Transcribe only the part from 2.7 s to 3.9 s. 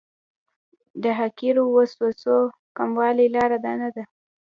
کمولو لاره دا نه